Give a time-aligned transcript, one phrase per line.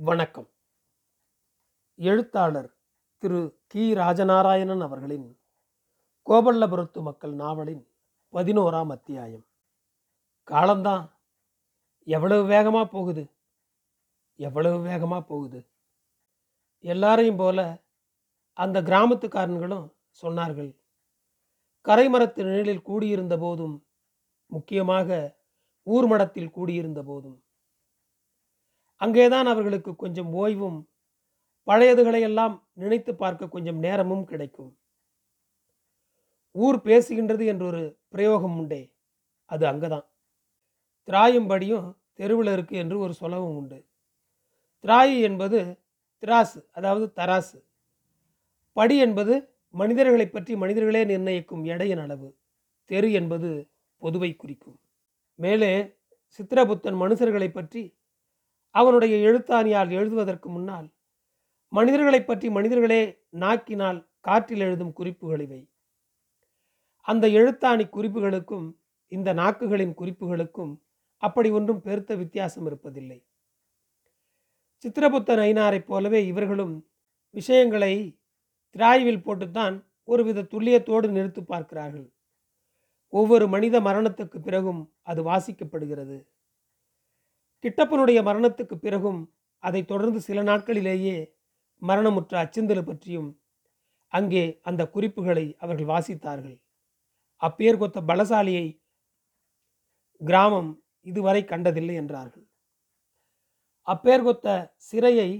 [0.00, 0.48] வணக்கம்.
[1.94, 2.76] எழுத்தாளர்
[3.18, 3.94] திரு கி.
[3.94, 5.40] ராஜநாராயணன் அவர்களின்
[6.26, 7.88] கோபல்லபுரத்து மக்கள் நாவலின்
[8.32, 9.46] பதினோராம் அத்தியாயம்.
[10.42, 11.18] காலம்தான்.
[12.02, 13.30] எவ்வளவு வேகமாக போகுது?
[14.36, 15.68] எவ்வளவு வேகமாக போகுது?
[16.80, 17.78] எல்லாரையும் போல
[18.52, 19.92] அந்த கிராமத்துக்காரன்களும்
[20.22, 20.76] சொன்னார்கள்
[21.84, 23.86] கரைமரத்து நிழலில் கூடியிருந்த போதும்
[24.46, 25.38] முக்கியமாக
[25.86, 27.42] ஊர்மடத்தில் கூடியிருந்த போதும்
[29.00, 30.88] அங்கேதான் அவர்களுக்கு கொஞ்சம் ஓய்வும்
[31.66, 34.78] பழையதுகளையெல்லாம் நினைத்து பார்க்க கொஞ்சம் நேரமும் கிடைக்கும்.
[36.52, 38.92] ஊர் பேசுகின்றது என்றொரு பிரயோகம் உண்டே
[39.44, 40.06] அது அங்கதான்.
[41.08, 43.86] திராயும்படியும் தெருவில் இருக்கு என்று ஒரு சொல்லவும் உண்டு.
[44.82, 45.58] திராயு என்பது
[46.22, 47.58] திராசு அதாவது தராசு.
[48.72, 49.34] படி என்பது
[49.68, 52.36] மனிதர்களை பற்றி மனிதர்களே நிர்ணயிக்கும் எடையின் அளவு.
[52.84, 54.78] தெரு என்பது பொதுவை குறிக்கும்.
[55.34, 55.96] மேலே
[56.38, 57.82] சித்திரபுத்தன் மனுஷர்களை பற்றி
[58.80, 60.88] அவனுடைய எழுத்தாணியால் எழுதுவதற்கு முன்னால்
[61.68, 63.00] மனிதர்களைப் பற்றி மனிதர்களே
[63.32, 65.70] நாக்கினால் காற்றில் எழுதும் குறிப்புகள் இவை.
[67.04, 68.68] அந்த எழுத்தாணி குறிப்புகளுக்கும்
[69.08, 70.72] இந்த நாக்குகளின் குறிப்புகளுக்கும்
[71.16, 73.18] அப்படி ஒன்றும் பெருத்த வித்தியாசம் இருப்பதில்லை.
[74.84, 76.74] சித்திரபுத்தன் ஐனாரைப் போலவே இவர்களும்
[77.30, 77.94] விஷயங்களை
[78.76, 82.12] திராய்வில் போட்டுத்தான் ஒருவித துல்லியத்தோடு நிறுத்து பார்க்கிறார்கள்.
[83.08, 86.16] ஒவ்வொரு மனித மரணத்துக்கு பிறகும் அது வாசிக்கப்படுகிறது.
[87.64, 89.20] கிட்டப்பனுடைய மரணத்துக்கு பிறகும்
[89.62, 91.16] அதைத் தொடர்ந்து சில நாட்களிலேயே
[91.82, 93.30] மரணமுற்ற அச்சந்தலு பற்றியும்
[94.12, 96.56] அங்கே அந்த குறிப்புகளை அவர்கள் வாசித்தார்கள்.
[97.42, 98.66] அப்பேர் கொத்த பலசாலியை
[100.20, 100.70] கிராமம்
[101.06, 102.46] இதுவரை கண்டதில்லை என்றார்கள்.
[103.86, 104.46] அப்பேர் கொத்த
[104.90, 105.30] சிறையை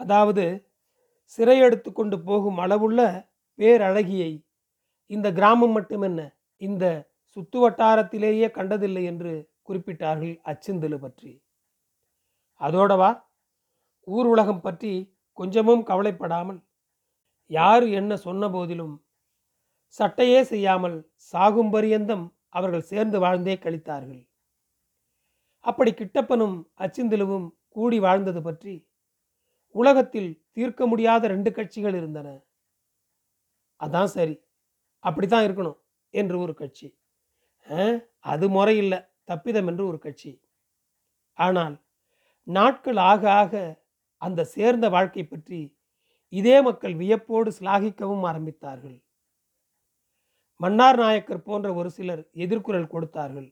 [0.00, 0.44] அதாவது
[1.38, 3.00] சிறையெடுத்து கொண்டு போகும் அளவுள்ள
[3.58, 4.32] பேரழகியை
[5.10, 6.20] இந்த கிராமம் மட்டுமென்ன
[6.60, 6.84] இந்த
[7.36, 9.32] சுத்து வட்டாரத்திலேயே கண்டதில்லை என்று
[9.68, 11.32] குறிப்பிட்டார்கள் அச்சந்தலு பற்றி.
[12.60, 13.10] அதோடவா?
[14.08, 14.92] ஊர் உலகம் பற்றி
[15.38, 16.60] கொஞ்சமும் கவலைப்படாமல்
[17.50, 18.94] யார் என்ன சொன்ன போதிலும்
[19.98, 20.96] சட்டையே செய்யாமல்
[21.32, 24.22] சாகும் பரியந்தம் அவர்கள் சேர்ந்து வாழ்ந்தே கழித்தார்கள்.
[25.64, 28.74] அப்படி கிட்டப்பனும் அச்சிந்திலுவும் கூடி வாழ்ந்தது பற்றி
[29.74, 32.28] உலகத்தில் தீர்க்க முடியாத ரெண்டு கட்சிகள் இருந்தன.
[33.80, 34.34] அதான் சரி
[35.04, 35.78] அப்படித்தான் இருக்கணும்
[36.14, 36.88] என்று ஒரு கட்சி.
[38.32, 38.98] அது முறையில்லை
[39.30, 40.32] தப்பிதம் என்று ஒரு கட்சி.
[41.38, 41.74] ஆனால்
[42.56, 43.54] நாட்கள் ஆக ஆக
[44.22, 45.60] அந்த சேர்ந்த வாழ்க்கை பற்றி
[46.32, 48.98] இதே மக்கள் வியப்போடு சிலாகிக்கவும் ஆரம்பித்தார்கள்.
[50.60, 53.48] மன்னார் நாயக்கர் போன்ற ஒரு சிலர் எதிர்குரல் கொடுத்தார்கள்.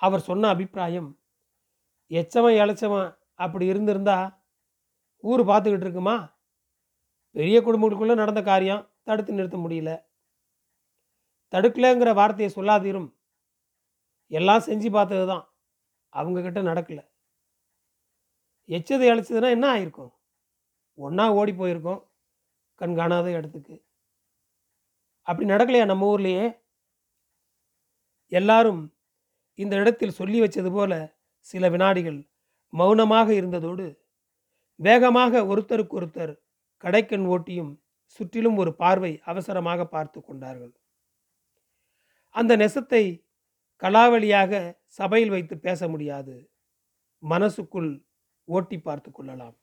[0.00, 1.10] அவர் சொன்ன அபிப்பிராயம்
[2.10, 3.08] எச்சவன் இழைச்சவன்
[3.44, 4.18] அப்படி இருந்திருந்தா
[5.24, 6.16] ஊர் பார்த்துக்கிட்டு இருக்குமா?
[7.36, 9.90] பெரிய குடும்பங்களுக்குள்ளே நடந்த காரியம் தடுத்து நிறுத்த முடியல.
[11.52, 13.08] தடுக்கலைங்கிற வார்த்தையை சொல்லாதீரும்.
[14.30, 15.44] எல்லாம் செஞ்சு பார்த்தது தான்
[16.12, 17.04] அவங்கக்கிட்ட நடக்கலை.
[18.68, 20.12] எச்சது இழைச்சதுன்னா என்ன ஆயிருக்கும்?
[20.94, 22.02] ஒன்றா ஓடி போயிருக்கோம்.
[22.74, 23.84] கண் காணாத இடத்துக்கு.
[25.22, 26.60] அப்படி நடக்கலையா நம்ம ஊர்லேயே?
[28.28, 28.94] எல்லாரும்
[29.54, 30.92] இந்த இடத்தில் சொல்லி வச்சது போல
[31.38, 32.30] சில வினாடிகள்
[32.68, 34.00] மௌனமாக இருந்ததோடு
[34.74, 36.34] வேகமாக ஒருத்தருக்கு ஒருத்தர்
[36.84, 40.74] கடைக்கண் ஓட்டியும் சுற்றிலும் ஒரு பார்வை அவசரமாக பார்த்து கொண்டார்கள்.
[42.30, 43.24] அந்த நெசத்தை
[43.82, 46.50] கலாவளியாக சபையில் வைத்து பேச முடியாது.
[47.18, 48.05] மனசுக்குள்
[48.46, 49.56] ஓட்டி பார்த்து கொள்ளலாம்.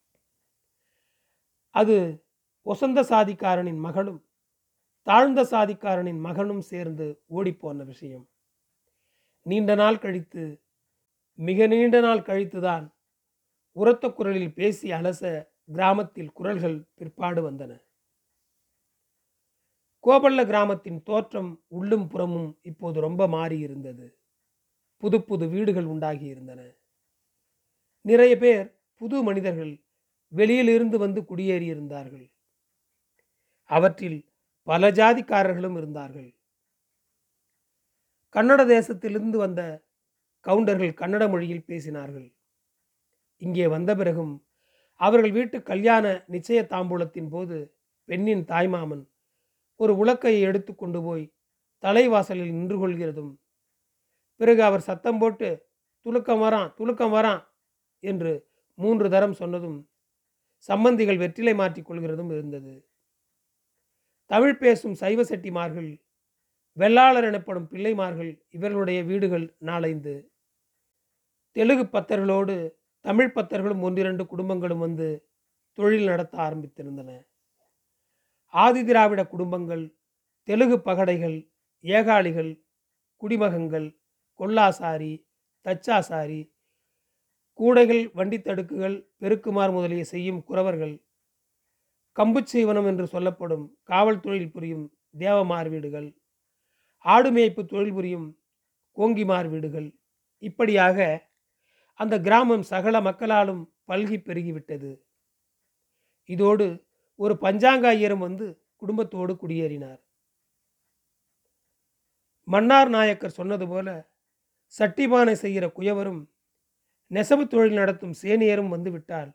[1.76, 2.26] அது
[2.66, 4.26] ஒசந்த சாதிக்காரனின் மகளும்
[5.08, 8.30] தாழ்ந்த சாதிக்காரனின் மகனும் சேர்ந்து ஓடிப்போன விஷயம்.
[9.46, 10.62] நீண்ட நாள் கழித்து
[11.40, 12.86] மிக நீண்ட நாள் கழித்துதான்
[13.72, 15.22] உரத்த குரலில் பேசி அலச
[15.66, 17.72] கிராமத்தில் குரல்கள் பிற்பாடு வந்தன.
[20.04, 24.20] கோபல்ல கிராமத்தின் தோற்றம் உள்ளும் புறமும் இப்போது ரொம்ப மாறி இருந்தது
[24.98, 26.62] புது புது வீடுகள் உண்டாகி இருந்தன.
[28.06, 28.68] நிறைய பேர்
[29.02, 29.74] புது மனிதர்கள்
[30.34, 32.26] வெளியிலிருந்து வந்து குடியேறியிருந்தார்கள்.
[33.70, 34.20] அவற்றில்
[34.68, 36.30] பல ஜாதிக்காரர்களும் இருந்தார்கள்.
[38.36, 39.62] கன்னட தேசத்திலிருந்து வந்த
[40.46, 42.28] கவுண்டர்கள் கன்னட மொழியில் பேசினார்கள்.
[43.42, 44.34] இங்கே வந்த பிறகும்
[45.02, 47.58] அவர்கள் வீட்டு கல்யாண நிச்சய தாம்பூலத்தின் போது
[48.10, 49.04] பெண்ணின் தாய்மாமன்
[49.80, 51.26] ஒரு உலக்கையை எடுத்து கொண்டு போய்
[51.84, 53.34] தலைவாசலில் நின்று கொள்கிறதும்
[54.40, 55.50] பிறகு அவர் சத்தம் போட்டு
[56.06, 57.42] துலுக்கம் வரான் துலுக்கம் வரான்
[58.04, 58.32] என்று
[58.78, 59.80] மூன்று தரம் சொன்னதும்
[60.70, 62.74] சம்பந்திகள் வெற்றிலை மாற்றிக் கொள்கிறதும் இருந்தது.
[64.26, 65.90] தமிழ் பேசும் சைவ செட்டிமார்கள்
[66.78, 70.14] வெள்ளாளர் எனப்படும் பிள்ளைமார்கள் இவர்களுடைய வீடுகள் நாளைந்து
[71.56, 72.56] தெலுங்கு பத்தர்களோடு
[73.06, 75.08] தமிழ் பத்தர்களும் ஒன்றிரண்டு குடும்பங்களும் வந்து
[75.78, 77.10] தொழில் நடத்த ஆரம்பித்திருந்தன.
[78.54, 79.84] ஆதி திராவிட குடும்பங்கள்
[80.48, 81.38] தெலுங்கு பகடைகள்
[81.84, 82.52] ஏகாளிகள்
[83.22, 83.88] குடிமகங்கள்
[84.40, 85.14] கொல்லாசாரி
[85.66, 86.42] தச்சாசாரி
[87.54, 91.04] கூடைகள் வண்டித் தடுக்குகள் பெருக்குமார் முதலிய செய்யும் குறவர்கள்
[92.16, 96.16] கம்பு சீவனம் என்று சொல்லப்படும் காவல் தொழில் புரியும் தேவமார் வீடுகள்
[97.06, 98.38] ஆடு மேய்ப்பு தொழில் புரியும்
[98.98, 99.94] கோங்கிமார் வீடுகள்.
[100.38, 101.30] இப்படியாக
[101.96, 105.02] அந்த கிராமம் சகல மக்களாலும் பல்கி பெருகிவிட்டது.
[106.26, 106.86] இதோடு
[107.16, 108.46] ஒரு பஞ்சாங்க ஐயரும் வந்து
[108.76, 110.02] குடும்பத்தோடு குடியேறினார்.
[112.44, 114.12] மன்னார் நாயக்கர் சொன்னது போல
[114.80, 116.33] சட்டிபானை செய்கிற குயவரும்
[117.16, 119.32] நெசவு தொழில் நடத்தும் சேனியரும் வந்துவிட்டால்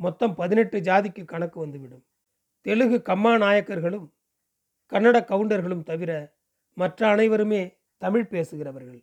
[0.00, 2.04] மொத்தம் பதினெட்டு ஜாதிக்கு கணக்கு வந்துவிடும்.
[2.66, 4.06] தெலுங்கு கம்மா நாயக்கர்களும்
[4.92, 6.12] கன்னட கவுண்டர்களும் தவிர
[6.76, 7.62] மற்ற அனைவருமே
[8.02, 9.02] தமிழ் பேசுகிறவர்கள்.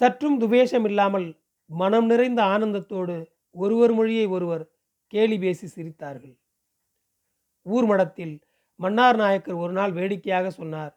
[0.00, 1.28] சற்றும் துவேஷம் இல்லாமல்
[1.70, 3.16] மனம் நிறைந்த ஆனந்தத்தோடு
[3.54, 4.64] ஒருவர் மொழியை ஒருவர்
[5.12, 6.34] கேலி பேசி சிரித்தார்கள்.
[7.66, 8.34] ஊர் மடத்தில்
[8.80, 10.92] மன்னார் நாயக்கர் ஒரு நாள் வேடிக்கையாக சொன்னார்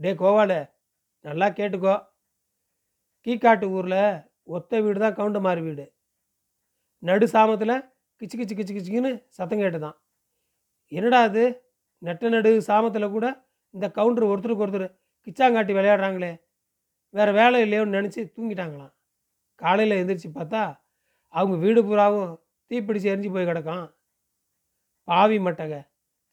[0.00, 0.52] டே கோவால
[1.24, 1.96] நல்லா கேட்டுக்கோ.
[3.26, 4.00] கீக்காட்டு ஊரில்
[4.46, 5.84] ஒத்த வீடு தான் கவுண்டமாரி வீடு.
[7.02, 7.76] நடு சாமத்தில்
[8.20, 9.96] கிச்சு கிச்சு கிச்சு கிச்சுக்குன்னு சத்தம் கேட்டு தான்
[10.92, 11.44] என்னடா அது
[12.06, 13.26] நெட்ட நடு சாமத்தில் கூட
[13.74, 14.88] இந்த கவுண்டர் ஒருத்தருக்கு ஒருத்தர்
[15.26, 16.32] கிச்சாங்காட்டி விளையாடுறாங்களே.
[17.14, 18.92] வேறு வேலை இல்லையோன்னு நினச்சி தூங்கிட்டாங்களாம்.
[19.60, 20.62] காலையில் எழுந்திரிச்சு பார்த்தா
[21.34, 22.32] அவங்க வீடு பூராவும்
[22.70, 23.86] தீப்பிடிச்சு எரிஞ்சு போய் கிடக்கும்.
[25.08, 25.74] பாவி மட்டக.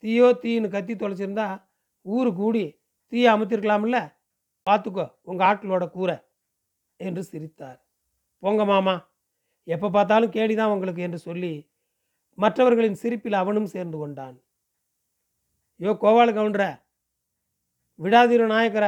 [0.02, 1.46] தீயோ தீன்னு கத்தி தொலைச்சிருந்தா
[2.06, 2.64] ஊரு கூடி
[3.12, 3.98] தீயை அமுத்திருக்கலாம்ல.
[4.66, 6.16] பார்த்துக்கோ உங்கள் ஆட்களோட கூரை
[7.00, 7.78] என்று சிரித்தார்.
[8.42, 8.94] போங்க மாமா.
[9.68, 11.52] எப்போ பார்த்தாலும் கேடி தான் உங்களுக்கு என்று சொல்லி
[12.38, 14.36] மற்றவர்களின் சிரிப்பில் அவனும் சேர்ந்து கொண்டான்.
[15.80, 16.64] யோ கோவால கவுண்டர
[17.98, 18.86] விடாதீர நாயக்கர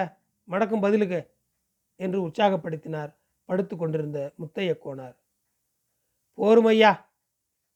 [0.48, 1.20] மடக்கும் பதிலுக்கு
[2.00, 3.10] என்று உற்சாகப்படுத்தினார்.
[3.48, 5.16] படுத்து கொண்டிருந்த முத்தைய கோனார்.
[6.38, 6.92] போருமையா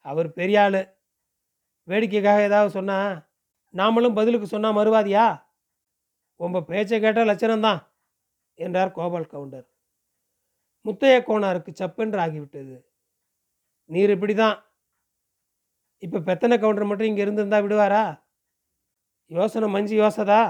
[0.04, 0.80] அவர் பெரியாள்
[1.88, 2.98] வேடிக்கைக்காக ஏதாவது சொன்னா
[3.74, 5.26] நாமளும் பதிலுக்கு சொன்னால் மறுவாதியா?
[6.40, 7.80] உங்கள் பேச்சை கேட்டால் லட்சணம்தான்
[8.58, 9.66] என்றார் கோபால் கவுண்டர்.
[10.88, 12.76] முத்தைய கோனாருக்கு சப்பென்று ஆகிவிட்டது
[13.90, 14.56] நீர் இப்படி தான்
[16.02, 18.02] இப்போ பெத்தனை கவுண்டர் மட்டும் இங்கே இருந்திருந்தா விடுவாரா?
[19.30, 20.42] யோசனை மஞ்சு யோசதா?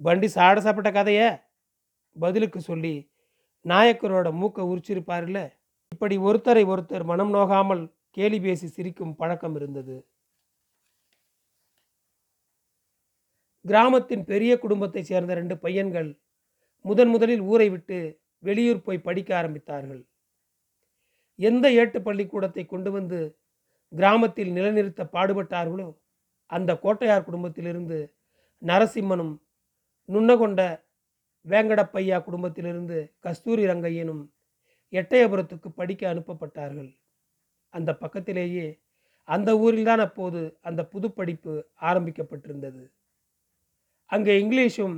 [0.00, 1.20] பண்டி சாட சாப்பிட்ட கதைய
[2.16, 2.94] பதிலுக்கு சொல்லி
[3.64, 5.40] நாயக்கரோட மூக்கை உரிச்சிருப்பார்ல
[5.92, 9.96] இப்படி ஒருத்தரை ஒருத்தர் மனம் நோகாமல் கேலி பேசி சிரிக்கும் பழக்கம் இருந்தது.
[13.64, 16.10] கிராமத்தின் பெரிய குடும்பத்தைச் சேர்ந்த ரெண்டு பையன்கள்
[16.84, 17.98] முதன் முதலில் ஊரை விட்டு
[18.46, 20.02] வெளியூர் போய் படிக்க ஆரம்பித்தார்கள்.
[21.38, 23.18] எந்த ஏட்டு பள்ளிக்கூடத்தை கொண்டு வந்து
[23.92, 25.88] கிராமத்தில் நிலைநிறுத்த பாடுபட்டார்களோ
[26.50, 27.98] அந்த கோட்டையார் குடும்பத்திலிருந்து
[28.62, 29.34] நரசிம்மனும்
[30.08, 30.60] நுண்ணகொண்ட
[31.46, 34.22] வேங்கடப்பையா குடும்பத்திலிருந்து கஸ்தூரி ரங்கையனும்
[34.92, 36.90] எட்டயபுரத்துக்கு படிக்க அனுப்பப்பட்டார்கள்.
[37.74, 38.66] அந்த பக்கத்திலேயே
[39.28, 42.82] அந்த ஊரில்தான் அப்போது அந்த புது படிப்பு ஆரம்பிக்கப்பட்டிருந்தது.
[44.10, 44.96] அங்கே இங்கிலீஷும்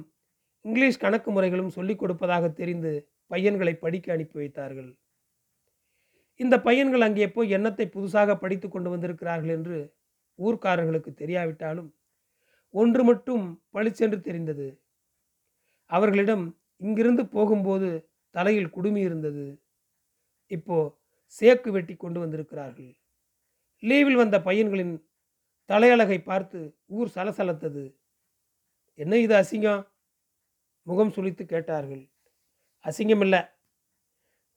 [0.64, 2.93] இங்கிலீஷ் கணக்கு முறைகளும் சொல்லிக் கொடுப்பதாக தெரிந்து
[3.31, 4.90] பையன்களை படிக்க அனுப்பி வைத்தார்கள்.
[6.37, 9.78] இந்த பையன்கள் அங்கே போய் எண்ணத்தை புதுசாக படித்து கொண்டு வந்திருக்கிறார்கள் என்று
[10.38, 11.90] ஊர்க்காரர்களுக்கு தெரியாவிட்டாலும்
[12.75, 14.67] ஒன்று மட்டும் பளிச்சென்று தெரிந்தது.
[15.90, 16.44] அவர்களிடம்
[16.76, 17.88] இங்கிருந்து போகும்போது
[18.31, 19.46] தலையில் குடுமி இருந்தது.
[20.46, 20.76] இப்போ
[21.29, 22.90] சேக்கு வெட்டி கொண்டு வந்திருக்கிறார்கள்.
[23.82, 24.94] லீவில் வந்த பையன்களின்
[25.70, 27.84] தலையழகை பார்த்து ஊர் சலசலத்தது.
[28.94, 29.82] என்ன இது அசிங்கம்?
[30.82, 32.05] முகம் சுளித்து கேட்டார்கள்.
[32.87, 33.41] அசிங்கம் இல்லை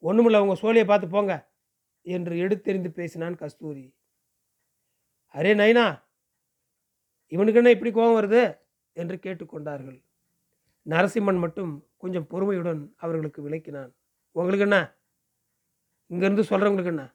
[0.03, 1.33] ஒன்றுமில்ல உங்கள் சோழியை பார்த்து போங்க
[2.01, 3.85] என்று எடுத்தெறிந்து பேசினான் கஸ்தூரி.
[5.35, 5.85] அரே நைனா
[7.31, 8.43] இவனுக்கு என்ன இப்படி கோபம் வருது?
[8.95, 9.99] என்று கேட்டுக்கொண்டார்கள்.
[10.85, 13.91] நரசிம்மன் மட்டும் கொஞ்சம் பொறுமையுடன் அவர்களுக்கு விளக்கினான்.
[14.35, 14.77] உங்களுக்கு என்ன?
[16.11, 17.05] இங்கேருந்து சொல்கிறவங்களுக்கு என்ன?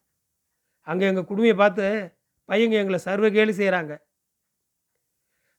[0.86, 1.86] அங்கே எங்கள் குடுமையை பார்த்து
[2.48, 3.92] பையங்க எங்களை சர்வ கேலி செய்கிறாங்க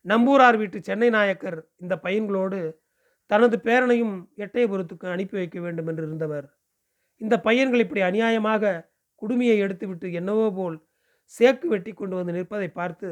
[0.05, 2.59] நம்பூரார் வீட்டு சென்னை நாயக்கர் இந்த பையன்களோடு
[3.31, 6.47] தனது பேரனையும் எட்டயபுரத்துக்கு அனுப்பி வைக்க வேண்டும் என்று இருந்தவர்.
[7.21, 8.73] இந்த பையன்கள் இப்படி அநியாயமாக
[9.21, 10.77] குடுமியை எடுத்துவிட்டு என்னவோ போல்
[11.35, 13.09] சேக்கு வெட்டி கொண்டு வந்து நிற்பதை பார்த்து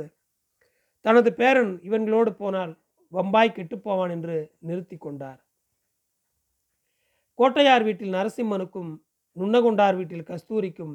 [1.06, 2.74] தனது பேரன் இவன்களோடு போனால்
[3.14, 4.36] வம்பாய் கெட்டுப்போவான் என்று
[4.68, 5.40] நிறுத்தி கொண்டார்.
[7.40, 8.92] கோட்டையார் வீட்டில் நரசிம்மனுக்கும்
[9.36, 10.94] நுண்ணகுண்டார் வீட்டில் கஸ்தூரிக்கும்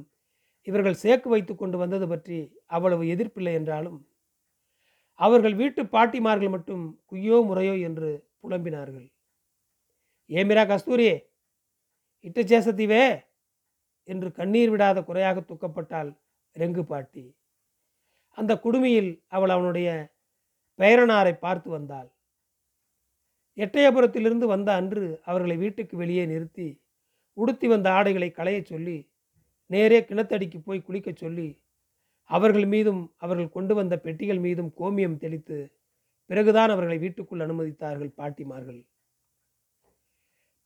[0.66, 2.38] இவர்கள் சேக்கு வைத்து கொண்டு வந்தது பற்றி
[2.76, 3.98] அவ்வளவு எதிர்ப்பில்லை என்றாலும்
[5.18, 8.10] அவர்கள் வீட்டு பாட்டிமார்கள் மட்டும் குய்யோ முறையோ என்று
[8.44, 9.06] புலம்பினார்கள்.
[10.30, 11.06] ஏமிரா கஸ்தூரி
[12.24, 13.02] இட்ட சேசத்தீவே!
[14.08, 16.10] என்று கண்ணீர் விடாத குறையாக துக்கப்பட்டாள்
[16.56, 17.24] ரெங்கு பாட்டி.
[18.38, 19.88] அந்த குடுமியில் அவள் அவனுடைய
[20.78, 22.08] பெயரனாரை பார்த்து வந்தாள்.
[23.58, 26.68] எட்டயபுரத்திலிருந்து வந்த அன்று அவர்களை வீட்டுக்கு வெளியே நிறுத்தி
[27.36, 28.98] உடுத்தி வந்த ஆடைகளை களையச் சொல்லி
[29.70, 31.48] நேரே கிணத்தடிக்கு போய் குளிக்கச் சொல்லி
[32.30, 35.58] அவர்கள் மீதும் அவர்கள் கொண்டு வந்த பெட்டிகள் மீதும் கோமியம் தெளித்து
[36.30, 38.80] பிறகுதான் அவர்களை வீட்டுக்குள் அனுமதித்தார்கள் பாட்டிமார்கள்.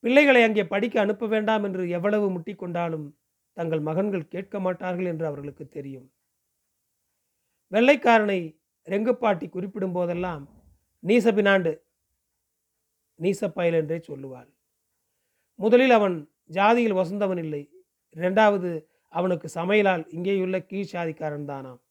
[0.03, 3.05] பிள்ளைகளை அங்கே படிக்க அனுப்ப வேண்டாம் என்று எவ்வளவு முட்டிக்கொண்டாலும்
[3.57, 6.07] தங்கள் மகன்கள் கேட்க மாட்டார்கள் என்று அவர்களுக்கு தெரியும்.
[7.71, 8.39] வெள்ளைக்காரனை
[8.87, 10.43] ரெங்குப்பாட்டி குறிப்பிடும் போதெல்லாம்
[11.03, 11.71] நீசபினாண்டு
[13.19, 14.49] நீசப்பயல் என்றே சொல்லுவாள்.
[15.59, 16.15] முதலில் அவன்
[16.57, 17.63] ஜாதியில் வசந்தவன் இல்லை
[18.15, 18.69] இரண்டாவது
[19.13, 21.81] அவனுக்கு சமையலால் இங்கேயுள்ள கீழ் சாதிக்காரன் தானாம்.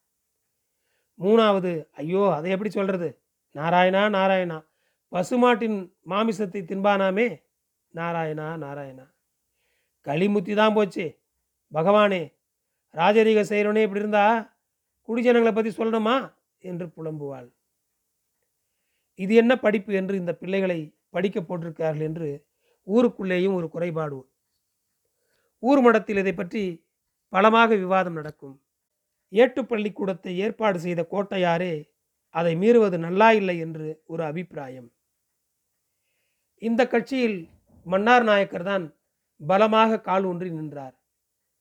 [1.19, 3.09] மூணாவது ஐயோ அதை எப்படி சொல்றது?
[3.55, 4.65] நாராயணா நாராயணா.
[5.13, 7.43] பசுமாட்டின் மாமிசத்தை தின்பானாமே.
[7.95, 9.07] நாராயணா நாராயணா.
[10.07, 11.21] களிமுத்தி தான் போச்சு.
[11.73, 12.33] பகவானே
[12.93, 14.25] ராஜரீக செய்கிறவனே இப்படி இருந்தா
[15.09, 16.33] குடிஜனங்களை பற்றி சொல்லணுமா?
[16.59, 17.49] என்று புலம்புவாள்.
[19.15, 22.45] இது என்ன படிப்பு என்று இந்த பிள்ளைகளை படிக்க போட்டிருக்கிறார்கள் என்று
[22.87, 24.19] ஊருக்குள்ளேயும் ஒரு குறைபாடு
[25.59, 26.63] ஊர் மடத்தில் இதை பற்றி
[27.29, 28.63] பலமாக விவாதம் நடக்கும்.
[29.29, 31.92] ஏட்டு பள்ளிக்கூடத்தை ஏற்பாடு செய்த கோட்டையாரே
[32.35, 34.89] அதை மீறுவது நல்லா இல்லை என்று ஒரு அபிப்பிராயம்.
[36.59, 37.39] இந்த கட்சியில்
[37.87, 38.85] மன்னார் நாயக்கர் தான்
[39.41, 40.95] பலமாக கால் ஊன்றி நின்றார்.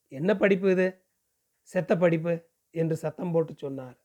[0.08, 0.88] என்ன படிப்பு இது?
[1.64, 2.34] செத்த படிப்பு
[2.70, 3.98] என்று சத்தம் போட்டு சொன்னார்.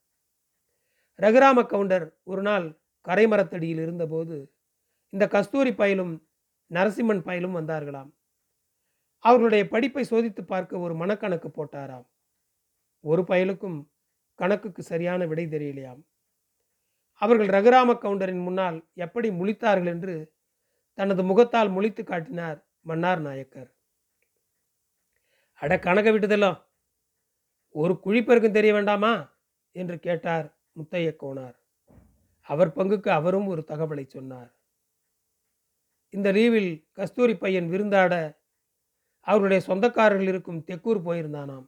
[1.19, 2.67] ரகுராம கவுண்டர் ஒரு நாள்
[3.09, 4.37] கரைமரத்தடியில் இருந்தபோது
[5.13, 6.15] இந்த கஸ்தூரி பயலும்
[6.71, 8.11] நரசிம்மன் பயலும் வந்தார்களாம்.
[9.25, 12.07] அவர்களுடைய படிப்பை சோதித்து பார்க்க ஒரு மனக்கணக்கு போட்டாராம்.
[13.01, 13.79] ஒரு பயலுக்கும்
[14.35, 16.01] கணக்குக்கு சரியான விடை தெரியலையாம்.
[17.17, 20.35] அவர்கள் ரகுராம கவுண்டரின் முன்னால் எப்படி முழித்தார்கள் என்று
[20.95, 23.75] தனது முகத்தால் முழித்து காட்டினார் மன்னார் நாயக்கர்.
[25.55, 26.65] அட கணக்க விட்டதெல்லாம்
[27.71, 29.39] ஒரு குழிப்பெருக்கும் தெரிய வேண்டாமா?
[29.73, 31.57] என்று கேட்டார் முத்தைய கோனார்.
[32.41, 34.55] அவர் பங்குக்கு அவரும் ஒரு தகவலை சொன்னார்.
[36.09, 38.39] இந்த லீவில் கஸ்தூரி பையன் விருந்தாட
[39.21, 41.67] அவருடைய சொந்தக்காரர்கள் இருக்கும் தெக்கூர் போயிருந்தானாம்.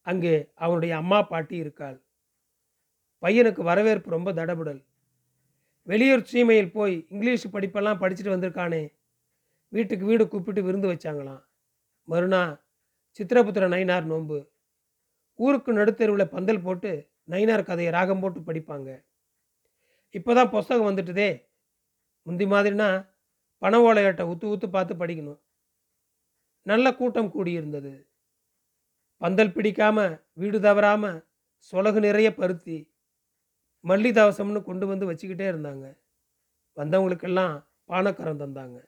[0.00, 2.03] அங்கே அவனுடைய அம்மா பாட்டி இருக்காள்.
[3.24, 4.84] பையனுக்கு வரவேற்பு ரொம்ப தடபுடல்.
[5.82, 8.94] வெளியூர் சீமையில் போய் இங்கிலீஷ் படிப்பெல்லாம் படிச்சுட்டு வந்திருக்கானே.
[9.68, 11.42] வீட்டுக்கு வீடு கூப்பிட்டு விருந்து வச்சாங்களாம்.
[12.08, 12.60] மறுநா
[13.18, 14.52] சித்திரபுத்திர நயினார் நோன்பு.
[15.34, 19.04] ஊருக்கு நடுத்தெருவில் பந்தல் போட்டு நயினார் கதையை ராகம் போட்டு படிப்பாங்க.
[20.10, 21.46] இப்போ தான் புஸ்தகம் வந்துட்டுதே.
[22.22, 23.08] முந்தி மாதிரினா
[23.58, 25.40] பண ஓலையாட்டை உத்து உத்து பார்த்து படிக்கணும்.
[26.62, 28.06] நல்ல கூட்டம் கூடியிருந்தது.
[29.16, 31.20] பந்தல் பிடிக்காம வீடு தவறாம
[31.72, 32.93] சொலகு நிறைய பருத்தி
[33.84, 35.96] மல்லி தவசம்னு கொண்டு வந்து வச்சுக்கிட்டே இருந்தாங்க.
[36.76, 37.54] வந்தவங்களுக்கெல்லாம்
[37.86, 38.78] பானக்கரம் தந்தாங்க.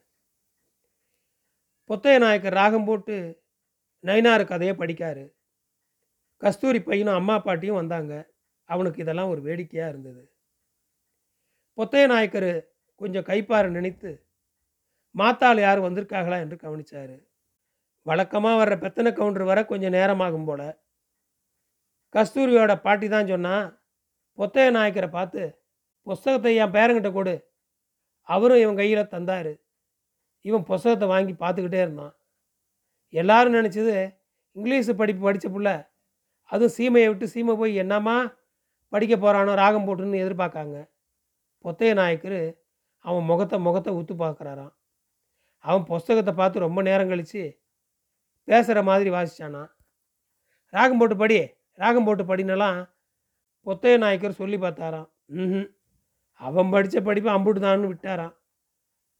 [1.89, 3.43] பொத்தைய நாயக்கர் ராகம் போட்டு
[4.03, 5.33] நைனாறு கதையை படிக்காரு.
[6.37, 8.29] கஸ்தூரி பையனும் அம்மா பாட்டியும் வந்தாங்க.
[8.65, 10.23] அவனுக்கு இதெல்லாம் ஒரு வேடிக்கையாக இருந்தது.
[11.77, 14.25] பொத்தைய நாயக்கர் கொஞ்சம் கைப்பார நினைத்து
[15.15, 17.15] மாத்தாள் யார் வந்திருக்காங்களா என்று கவனிச்சார்.
[18.01, 20.61] வழக்கமாக வர்ற பெத்தனை கவுண்டர் வர கொஞ்சம் நேரமாகும் போல.
[22.15, 23.76] கஸ்தூரியோட பாட்டி தான் சொன்னால்
[24.37, 25.41] பொத்தைய நாயக்கரை பார்த்து
[26.07, 27.35] புஸ்தகத்தை என் பேரங்கிட்ட கொடு.
[28.29, 29.51] அவரும் இவன் கையில் தந்தார்.
[30.45, 32.13] இவன் புஸ்தகத்தை வாங்கி பார்த்துக்கிட்டே இருந்தான்.
[33.13, 33.95] எல்லாரும் நினச்சது
[34.55, 35.75] இங்கிலீஷு படிப்பு படித்த பிள்ளை
[36.51, 38.15] அதுவும் சீமையை விட்டு சீமை போய் என்னம்மா
[38.93, 40.77] படிக்க போகிறானோ ராகம் போட்டுன்னு எதிர்பார்க்காங்க.
[41.65, 42.39] பொத்தைய நாயக்கர்
[43.05, 44.73] அவன் முகத்தை முகத்தை உத்து பார்க்குறாராம்.
[45.65, 47.41] அவன் புஸ்தகத்தை பார்த்து ரொம்ப நேரம் கழித்து
[48.47, 49.63] பேசுகிற மாதிரி வாசித்தானா
[50.73, 51.37] ராகம் போட்டு படி
[51.79, 52.79] ராகம் போட்டு படினெல்லாம்
[53.67, 55.09] ஒத்தைய நாயக்கர் சொல்லி பார்த்தாராம்.
[55.25, 55.67] ம்
[56.33, 58.35] அவன் படித்த படிப்பு அம்புட்டு தான்னு விட்டாராம்.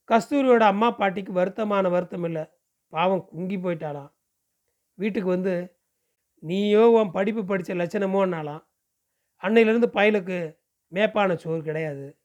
[0.09, 2.43] கஸ்தூரியோட அம்மா பாட்டிக்கு வருத்தமான வருத்தம் இல்லை.
[2.89, 4.11] பாவம் குங்கி போயிட்டாளாம்.
[4.93, 5.75] வீட்டுக்கு வந்து
[6.39, 8.63] நீயோ உன் படிப்பு படித்த லட்சணமோன்னாலாம்
[9.43, 10.37] அன்னையிலேருந்து பயலுக்கு
[10.91, 12.17] மேப்பான சோறு கிடையாது.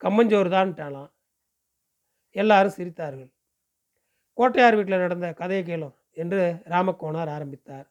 [0.00, 1.10] கம்மஞ்சோறு தான்ட்டாலாம்
[2.30, 3.30] எல்லாரும் சிரித்தார்கள்.
[4.32, 7.86] கோட்டையார் வீட்டில் நடந்த கதையை கேளும் என்று ராமக்கோணார் ஆரம்பித்தார்.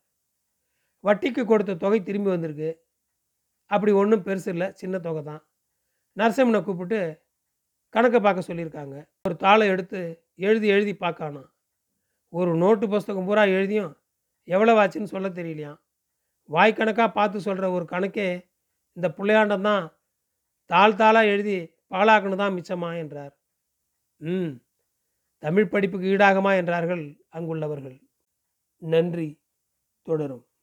[1.04, 2.83] வட்டிக்கு கொடுத்த தொகை திரும்பி வந்திருக்கு.
[3.74, 5.42] அப்படி ஒன்றும் பெருசு இல்லை சின்ன தொகை தான்.
[6.18, 7.00] நரசிம்மனை கூப்பிட்டு
[7.96, 8.96] கணக்கை பார்க்க சொல்லியிருக்காங்க.
[9.28, 10.00] ஒரு தாளை எடுத்து
[10.48, 11.50] எழுதி எழுதி பார்க்கணும்.
[12.34, 13.92] ஒரு நோட்டு புஸ்தகம் பூரா எழுதியும்
[14.48, 15.80] எவ்வளோ ஆச்சுன்னு சொல்ல தெரியலையாம்.
[16.50, 18.28] வாய்க்கணக்காக பார்த்து சொல்கிற ஒரு கணக்கே
[18.98, 19.86] இந்த பிள்ளையாண்டம் தான்.
[20.70, 21.58] தாள் தாளாக எழுதி
[21.94, 23.34] பாலாக்கணும் தான் மிச்சமா என்றார்.
[24.22, 24.52] ம்
[25.44, 27.04] தமிழ் படிப்புக்கு ஈடாகுமா என்றார்கள்
[27.38, 27.98] அங்குள்ளவர்கள்.
[28.82, 29.30] நன்றி
[30.08, 30.44] தொடரும்.